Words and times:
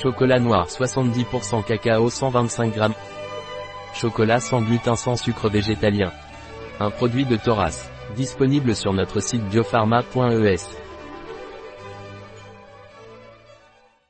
Chocolat 0.00 0.38
noir 0.38 0.68
70% 0.68 1.64
cacao 1.64 2.08
125 2.08 2.72
g. 2.72 2.80
Chocolat 3.94 4.38
sans 4.38 4.62
gluten 4.62 4.94
sans 4.94 5.16
sucre 5.16 5.48
végétalien. 5.48 6.12
Un 6.78 6.90
produit 6.90 7.24
de 7.24 7.36
Thoras. 7.36 7.90
Disponible 8.14 8.76
sur 8.76 8.92
notre 8.92 9.18
site 9.18 9.42
biopharma.es. 9.48 10.77